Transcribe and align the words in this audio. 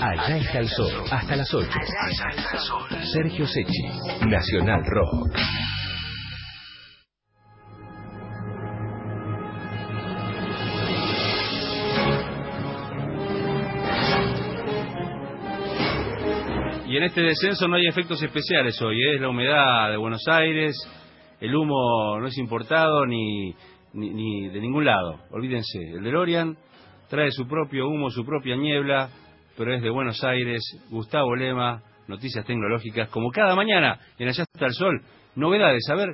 Allá 0.00 0.36
está 0.36 0.60
el 0.60 0.68
sol, 0.68 0.92
hasta 1.10 1.34
las 1.34 1.52
8. 1.52 1.68
Sergio 3.12 3.46
Sechi, 3.46 3.82
Nacional 4.28 4.84
Rock. 4.84 5.36
Y 16.86 16.96
en 16.96 17.02
este 17.02 17.20
descenso 17.22 17.66
no 17.66 17.74
hay 17.74 17.86
efectos 17.88 18.22
especiales 18.22 18.80
hoy, 18.80 19.02
¿eh? 19.02 19.14
es 19.16 19.20
la 19.20 19.28
humedad 19.28 19.90
de 19.90 19.96
Buenos 19.96 20.22
Aires, 20.28 20.76
el 21.40 21.54
humo 21.56 22.20
no 22.20 22.26
es 22.28 22.38
importado 22.38 23.04
ni, 23.04 23.52
ni, 23.94 24.10
ni 24.10 24.48
de 24.48 24.60
ningún 24.60 24.84
lado. 24.84 25.18
Olvídense, 25.32 25.78
el 25.96 26.04
DeLorean 26.04 26.56
trae 27.08 27.32
su 27.32 27.48
propio 27.48 27.88
humo, 27.88 28.10
su 28.10 28.24
propia 28.24 28.54
niebla, 28.54 29.10
pero 29.58 29.74
es 29.74 29.82
de 29.82 29.90
Buenos 29.90 30.22
Aires, 30.22 30.62
Gustavo 30.88 31.34
Lema, 31.34 31.82
Noticias 32.06 32.46
Tecnológicas, 32.46 33.08
como 33.08 33.32
cada 33.32 33.56
mañana 33.56 33.98
en 34.16 34.28
Allá 34.28 34.44
está 34.44 34.66
el 34.66 34.72
Sol, 34.72 35.02
novedades, 35.34 35.82
a 35.90 35.96
ver 35.96 36.10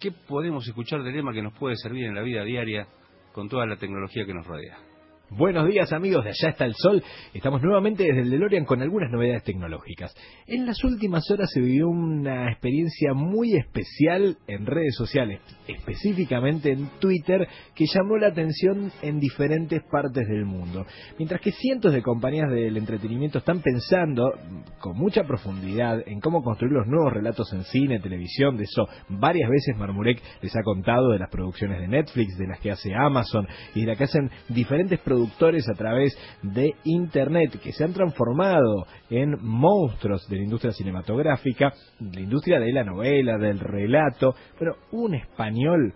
qué 0.00 0.12
podemos 0.12 0.64
escuchar 0.68 1.02
de 1.02 1.10
Lema 1.10 1.32
que 1.32 1.42
nos 1.42 1.58
puede 1.58 1.74
servir 1.74 2.04
en 2.04 2.14
la 2.14 2.22
vida 2.22 2.44
diaria 2.44 2.86
con 3.32 3.48
toda 3.48 3.66
la 3.66 3.76
tecnología 3.76 4.24
que 4.24 4.32
nos 4.32 4.46
rodea. 4.46 4.93
Buenos 5.30 5.66
días 5.66 5.90
amigos 5.92 6.22
de 6.22 6.30
Allá 6.30 6.50
está 6.50 6.66
el 6.66 6.74
Sol. 6.74 7.02
Estamos 7.32 7.62
nuevamente 7.62 8.04
desde 8.04 8.20
el 8.20 8.30
DeLorean 8.30 8.66
con 8.66 8.82
algunas 8.82 9.10
novedades 9.10 9.42
tecnológicas. 9.42 10.14
En 10.46 10.66
las 10.66 10.84
últimas 10.84 11.28
horas 11.30 11.50
se 11.50 11.60
vivió 11.60 11.88
una 11.88 12.52
experiencia 12.52 13.14
muy 13.14 13.56
especial 13.56 14.36
en 14.46 14.66
redes 14.66 14.94
sociales, 14.94 15.40
específicamente 15.66 16.72
en 16.72 16.88
Twitter, 17.00 17.48
que 17.74 17.86
llamó 17.86 18.18
la 18.18 18.28
atención 18.28 18.92
en 19.00 19.18
diferentes 19.18 19.82
partes 19.90 20.28
del 20.28 20.44
mundo. 20.44 20.84
Mientras 21.18 21.40
que 21.40 21.52
cientos 21.52 21.94
de 21.94 22.02
compañías 22.02 22.50
del 22.50 22.76
entretenimiento 22.76 23.38
están 23.38 23.60
pensando 23.60 24.30
con 24.78 24.96
mucha 24.96 25.24
profundidad 25.24 26.06
en 26.06 26.20
cómo 26.20 26.42
construir 26.42 26.74
los 26.74 26.86
nuevos 26.86 27.12
relatos 27.12 27.50
en 27.54 27.64
cine, 27.64 27.98
televisión, 27.98 28.58
de 28.58 28.64
eso 28.64 28.86
varias 29.08 29.48
veces 29.50 29.74
Marmurek 29.78 30.22
les 30.42 30.54
ha 30.54 30.62
contado 30.62 31.10
de 31.10 31.18
las 31.18 31.30
producciones 31.30 31.80
de 31.80 31.88
Netflix, 31.88 32.36
de 32.36 32.46
las 32.46 32.60
que 32.60 32.70
hace 32.70 32.94
Amazon 32.94 33.48
y 33.74 33.80
de 33.80 33.86
las 33.86 33.98
que 33.98 34.04
hacen 34.04 34.30
diferentes 34.48 35.00
producciones 35.00 35.23
productores 35.24 35.68
a 35.68 35.74
través 35.74 36.16
de 36.42 36.74
Internet 36.84 37.58
que 37.62 37.72
se 37.72 37.84
han 37.84 37.92
transformado 37.92 38.86
en 39.08 39.36
monstruos 39.40 40.28
de 40.28 40.36
la 40.36 40.42
industria 40.42 40.72
cinematográfica, 40.72 41.72
la 41.98 42.20
industria 42.20 42.60
de 42.60 42.72
la 42.72 42.84
novela, 42.84 43.38
del 43.38 43.58
relato. 43.58 44.34
Bueno, 44.58 44.76
un 44.92 45.14
español 45.14 45.94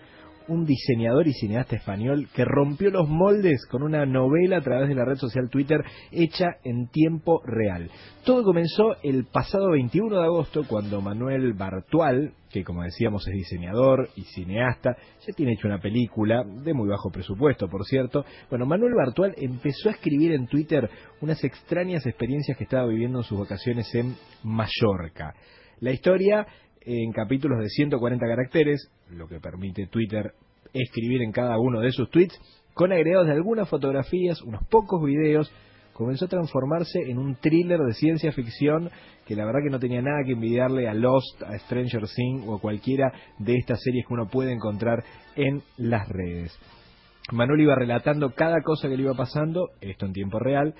un 0.48 0.64
diseñador 0.64 1.26
y 1.28 1.32
cineasta 1.32 1.76
español 1.76 2.28
que 2.34 2.44
rompió 2.44 2.90
los 2.90 3.08
moldes 3.08 3.66
con 3.70 3.82
una 3.82 4.04
novela 4.06 4.58
a 4.58 4.62
través 4.62 4.88
de 4.88 4.94
la 4.94 5.04
red 5.04 5.16
social 5.16 5.48
Twitter 5.50 5.84
hecha 6.10 6.56
en 6.64 6.88
tiempo 6.88 7.40
real. 7.44 7.90
Todo 8.24 8.42
comenzó 8.42 8.96
el 9.02 9.26
pasado 9.26 9.70
21 9.70 10.18
de 10.18 10.24
agosto 10.24 10.64
cuando 10.68 11.00
Manuel 11.00 11.52
Bartual, 11.54 12.32
que 12.50 12.64
como 12.64 12.82
decíamos 12.82 13.26
es 13.28 13.34
diseñador 13.34 14.08
y 14.16 14.22
cineasta, 14.22 14.96
ya 15.26 15.32
tiene 15.34 15.52
hecho 15.52 15.68
una 15.68 15.80
película 15.80 16.44
de 16.44 16.74
muy 16.74 16.88
bajo 16.88 17.10
presupuesto, 17.10 17.68
por 17.68 17.84
cierto. 17.84 18.24
Bueno, 18.50 18.66
Manuel 18.66 18.94
Bartual 18.94 19.34
empezó 19.36 19.88
a 19.88 19.92
escribir 19.92 20.32
en 20.32 20.46
Twitter 20.46 20.88
unas 21.20 21.42
extrañas 21.44 22.06
experiencias 22.06 22.56
que 22.56 22.64
estaba 22.64 22.86
viviendo 22.86 23.18
en 23.18 23.24
sus 23.24 23.38
vacaciones 23.38 23.94
en 23.94 24.14
Mallorca. 24.42 25.34
La 25.80 25.92
historia 25.92 26.46
en 26.88 27.12
capítulos 27.12 27.60
de 27.60 27.68
140 27.68 28.26
caracteres, 28.26 28.90
lo 29.10 29.28
que 29.28 29.40
permite 29.40 29.88
Twitter 29.88 30.32
escribir 30.72 31.20
en 31.20 31.32
cada 31.32 31.58
uno 31.58 31.80
de 31.80 31.90
sus 31.90 32.08
tweets, 32.10 32.40
con 32.72 32.92
agregados 32.92 33.26
de 33.26 33.34
algunas 33.34 33.68
fotografías, 33.68 34.40
unos 34.40 34.66
pocos 34.68 35.04
videos, 35.04 35.52
comenzó 35.92 36.24
a 36.24 36.28
transformarse 36.28 36.98
en 37.10 37.18
un 37.18 37.36
thriller 37.36 37.80
de 37.80 37.92
ciencia 37.92 38.32
ficción 38.32 38.88
que 39.26 39.36
la 39.36 39.44
verdad 39.44 39.60
que 39.62 39.70
no 39.70 39.78
tenía 39.78 40.00
nada 40.00 40.24
que 40.24 40.32
envidiarle 40.32 40.88
a 40.88 40.94
Lost, 40.94 41.42
a 41.42 41.58
Stranger 41.58 42.04
Things 42.08 42.46
o 42.46 42.54
a 42.54 42.60
cualquiera 42.60 43.12
de 43.38 43.56
estas 43.56 43.82
series 43.82 44.06
que 44.06 44.14
uno 44.14 44.28
puede 44.28 44.52
encontrar 44.52 45.04
en 45.36 45.60
las 45.76 46.08
redes. 46.08 46.58
Manuel 47.32 47.60
iba 47.60 47.74
relatando 47.74 48.30
cada 48.30 48.62
cosa 48.62 48.88
que 48.88 48.96
le 48.96 49.02
iba 49.02 49.14
pasando, 49.14 49.70
esto 49.80 50.06
en 50.06 50.12
tiempo 50.12 50.38
real. 50.38 50.74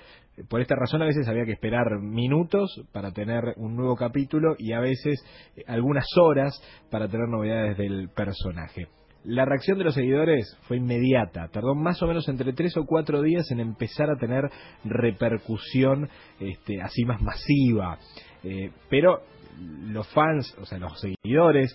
Por 0.48 0.60
esta 0.60 0.76
razón 0.76 1.03
a 1.03 1.06
veces 1.06 1.28
había 1.28 1.44
que 1.44 1.53
esperar 1.53 2.00
minutos 2.00 2.82
para 2.92 3.12
tener 3.12 3.54
un 3.56 3.76
nuevo 3.76 3.97
capítulo 3.97 4.54
y 4.59 4.72
a 4.72 4.81
veces 4.81 5.22
eh, 5.56 5.64
algunas 5.66 6.06
horas 6.16 6.60
para 6.91 7.09
tener 7.09 7.28
novedades 7.28 7.76
del 7.76 8.09
personaje. 8.09 8.86
La 9.25 9.44
reacción 9.44 9.78
de 9.78 9.84
los 9.84 9.94
seguidores 9.94 10.56
fue 10.62 10.76
inmediata, 10.76 11.48
tardó 11.48 11.75
más 11.75 12.00
o 12.03 12.06
menos 12.06 12.28
entre 12.28 12.53
tres 12.53 12.76
o 12.76 12.86
cuatro 12.86 13.20
días 13.20 13.50
en 13.50 13.60
empezar 13.60 14.09
a 14.10 14.16
tener 14.16 14.48
repercusión 14.84 16.09
este, 16.38 16.80
así 16.80 17.04
más 17.04 17.20
masiva. 17.20 17.98
Eh, 18.44 18.70
pero 18.88 19.20
los 19.59 20.07
fans, 20.09 20.55
o 20.61 20.65
sea, 20.65 20.79
los 20.79 21.01
seguidores, 21.01 21.75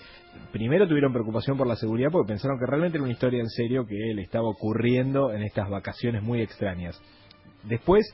primero 0.52 0.88
tuvieron 0.88 1.14
preocupación 1.14 1.58
por 1.58 1.68
la 1.68 1.76
seguridad 1.76 2.10
porque 2.12 2.30
pensaron 2.30 2.58
que 2.60 2.66
realmente 2.66 2.98
era 2.98 3.04
una 3.04 3.14
historia 3.14 3.40
en 3.40 3.50
serio 3.50 3.86
que 3.86 3.96
le 3.96 4.22
estaba 4.22 4.48
ocurriendo 4.48 5.34
en 5.34 5.44
estas 5.44 5.70
vacaciones 5.70 6.24
muy 6.24 6.42
extrañas. 6.42 7.02
Después 7.64 8.06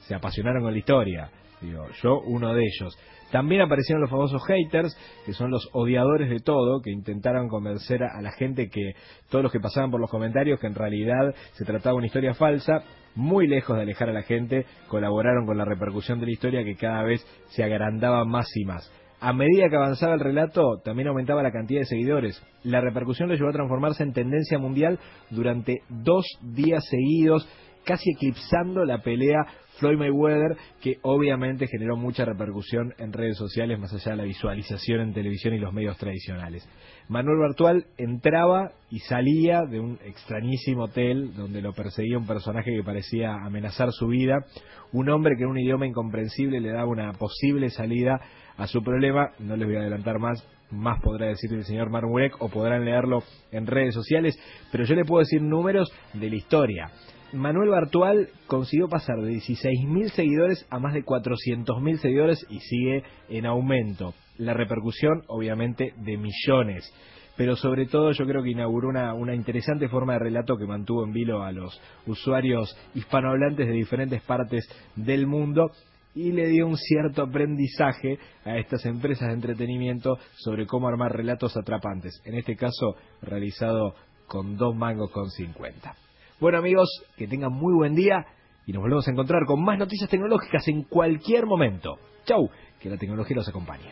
se 0.00 0.14
apasionaron 0.14 0.62
con 0.62 0.72
la 0.72 0.78
historia, 0.78 1.30
digo, 1.60 1.86
yo 2.02 2.20
uno 2.20 2.54
de 2.54 2.64
ellos. 2.64 2.96
También 3.30 3.60
aparecieron 3.60 4.00
los 4.00 4.10
famosos 4.10 4.42
haters, 4.46 4.96
que 5.26 5.34
son 5.34 5.50
los 5.50 5.68
odiadores 5.72 6.30
de 6.30 6.40
todo, 6.40 6.80
que 6.80 6.90
intentaron 6.90 7.48
convencer 7.48 8.02
a 8.02 8.22
la 8.22 8.32
gente 8.32 8.70
que 8.70 8.94
todos 9.28 9.42
los 9.42 9.52
que 9.52 9.60
pasaban 9.60 9.90
por 9.90 10.00
los 10.00 10.10
comentarios 10.10 10.58
que 10.58 10.66
en 10.66 10.74
realidad 10.74 11.34
se 11.52 11.66
trataba 11.66 11.92
de 11.92 11.98
una 11.98 12.06
historia 12.06 12.32
falsa, 12.32 12.82
muy 13.14 13.46
lejos 13.46 13.76
de 13.76 13.82
alejar 13.82 14.08
a 14.08 14.14
la 14.14 14.22
gente, 14.22 14.64
colaboraron 14.88 15.44
con 15.44 15.58
la 15.58 15.66
repercusión 15.66 16.20
de 16.20 16.26
la 16.26 16.32
historia 16.32 16.64
que 16.64 16.76
cada 16.76 17.02
vez 17.02 17.22
se 17.48 17.62
agrandaba 17.62 18.24
más 18.24 18.48
y 18.56 18.64
más. 18.64 18.90
A 19.20 19.32
medida 19.32 19.68
que 19.68 19.76
avanzaba 19.76 20.14
el 20.14 20.20
relato, 20.20 20.80
también 20.84 21.08
aumentaba 21.08 21.42
la 21.42 21.50
cantidad 21.50 21.80
de 21.80 21.86
seguidores. 21.86 22.40
La 22.62 22.80
repercusión 22.80 23.28
lo 23.28 23.34
llevó 23.34 23.48
a 23.48 23.52
transformarse 23.52 24.04
en 24.04 24.12
tendencia 24.12 24.58
mundial 24.58 25.00
durante 25.30 25.82
dos 25.88 26.24
días 26.40 26.84
seguidos, 26.88 27.48
casi 27.84 28.10
eclipsando 28.10 28.84
la 28.84 28.98
pelea 28.98 29.46
Floyd 29.78 29.96
Mayweather, 29.96 30.56
que 30.80 30.98
obviamente 31.02 31.66
generó 31.68 31.96
mucha 31.96 32.24
repercusión 32.24 32.94
en 32.98 33.12
redes 33.12 33.36
sociales, 33.36 33.78
más 33.78 33.92
allá 33.92 34.12
de 34.12 34.16
la 34.16 34.24
visualización 34.24 35.00
en 35.00 35.14
televisión 35.14 35.54
y 35.54 35.58
los 35.58 35.72
medios 35.72 35.96
tradicionales. 35.96 36.68
Manuel 37.08 37.38
Bartual 37.38 37.86
entraba 37.96 38.72
y 38.90 38.98
salía 39.00 39.62
de 39.62 39.80
un 39.80 39.98
extrañísimo 40.04 40.84
hotel 40.84 41.32
donde 41.34 41.62
lo 41.62 41.72
perseguía 41.72 42.18
un 42.18 42.26
personaje 42.26 42.74
que 42.74 42.82
parecía 42.82 43.34
amenazar 43.34 43.92
su 43.92 44.08
vida, 44.08 44.44
un 44.92 45.08
hombre 45.10 45.36
que 45.36 45.44
en 45.44 45.50
un 45.50 45.58
idioma 45.58 45.86
incomprensible 45.86 46.60
le 46.60 46.72
daba 46.72 46.86
una 46.86 47.12
posible 47.12 47.70
salida 47.70 48.20
a 48.56 48.66
su 48.66 48.82
problema, 48.82 49.30
no 49.38 49.56
les 49.56 49.66
voy 49.66 49.76
a 49.76 49.80
adelantar 49.80 50.18
más, 50.18 50.44
más 50.70 51.00
podrá 51.00 51.26
decir 51.26 51.52
el 51.52 51.64
señor 51.64 51.88
Marmurek 51.88 52.42
o 52.42 52.48
podrán 52.48 52.84
leerlo 52.84 53.22
en 53.52 53.66
redes 53.66 53.94
sociales, 53.94 54.38
pero 54.72 54.84
yo 54.84 54.94
le 54.96 55.04
puedo 55.04 55.20
decir 55.20 55.40
números 55.40 55.90
de 56.12 56.28
la 56.28 56.36
historia. 56.36 56.90
Manuel 57.32 57.68
Bartual 57.68 58.30
consiguió 58.46 58.88
pasar 58.88 59.20
de 59.20 59.32
16.000 59.32 60.08
seguidores 60.12 60.66
a 60.70 60.78
más 60.78 60.94
de 60.94 61.04
400.000 61.04 61.98
seguidores 61.98 62.46
y 62.48 62.60
sigue 62.60 63.02
en 63.28 63.44
aumento. 63.44 64.14
La 64.38 64.54
repercusión, 64.54 65.22
obviamente, 65.26 65.92
de 65.98 66.16
millones. 66.16 66.90
Pero 67.36 67.54
sobre 67.54 67.86
todo 67.86 68.12
yo 68.12 68.24
creo 68.24 68.42
que 68.42 68.50
inauguró 68.50 68.88
una, 68.88 69.12
una 69.12 69.34
interesante 69.34 69.88
forma 69.88 70.14
de 70.14 70.20
relato 70.20 70.56
que 70.56 70.66
mantuvo 70.66 71.04
en 71.04 71.12
vilo 71.12 71.42
a 71.42 71.52
los 71.52 71.78
usuarios 72.06 72.74
hispanohablantes 72.94 73.66
de 73.66 73.74
diferentes 73.74 74.22
partes 74.22 74.66
del 74.96 75.26
mundo 75.26 75.70
y 76.14 76.32
le 76.32 76.48
dio 76.48 76.66
un 76.66 76.78
cierto 76.78 77.22
aprendizaje 77.22 78.18
a 78.44 78.56
estas 78.56 78.86
empresas 78.86 79.28
de 79.28 79.34
entretenimiento 79.34 80.18
sobre 80.36 80.66
cómo 80.66 80.88
armar 80.88 81.12
relatos 81.12 81.56
atrapantes. 81.56 82.22
En 82.24 82.36
este 82.36 82.56
caso, 82.56 82.96
realizado 83.20 83.94
con 84.26 84.56
dos 84.56 84.74
mangos 84.74 85.10
con 85.10 85.30
50. 85.30 86.07
Bueno 86.40 86.58
amigos, 86.58 86.88
que 87.16 87.26
tengan 87.26 87.52
muy 87.52 87.74
buen 87.74 87.96
día 87.96 88.24
y 88.64 88.72
nos 88.72 88.80
volvemos 88.80 89.08
a 89.08 89.10
encontrar 89.10 89.44
con 89.44 89.60
más 89.64 89.76
noticias 89.76 90.08
tecnológicas 90.08 90.68
en 90.68 90.84
cualquier 90.84 91.46
momento. 91.46 91.98
Chau, 92.26 92.48
que 92.80 92.88
la 92.88 92.96
tecnología 92.96 93.36
los 93.36 93.48
acompañe. 93.48 93.90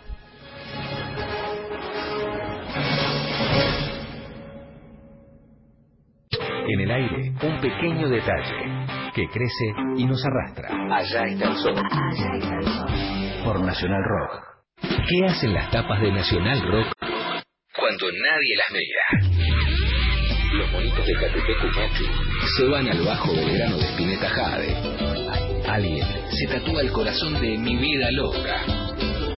En 6.69 6.81
el 6.81 6.91
aire, 6.91 7.31
un 7.43 7.61
pequeño 7.61 8.09
detalle. 8.09 8.87
que 9.15 9.27
crece 9.29 9.73
y 9.97 10.05
nos 10.05 10.23
arrastra. 10.25 10.69
Allá 10.95 11.25
está 11.25 11.49
el 11.49 11.57
sol. 11.57 11.75
Allá 11.77 12.37
está 12.39 12.59
el 12.59 12.65
sol. 12.67 13.45
Por 13.45 13.61
Nacional 13.61 14.03
Rock. 14.05 14.43
¿Qué 14.83 15.25
hacen 15.25 15.53
las 15.55 15.71
tapas 15.71 16.01
de 16.01 16.13
Nacional 16.13 16.61
Rock 16.61 16.93
cuando 17.75 18.07
nadie 18.07 18.57
las 18.57 18.73
mira? 18.73 19.36
Los 20.53 20.71
monitos 20.73 21.05
de 21.05 21.15
Catepeco 21.15 21.67
Machu 21.75 22.05
se 22.57 22.65
van 22.67 22.89
al 22.89 23.03
bajo 23.03 23.33
grano 23.33 23.77
de 23.77 23.85
Spinetta 23.85 24.29
Jade. 24.29 24.77
Alguien 25.69 26.07
se 26.31 26.47
tatúa 26.47 26.83
el 26.83 26.93
corazón 26.93 27.35
de 27.41 27.59
mi 27.59 27.77
vida 27.77 28.11
loca. 28.13 28.86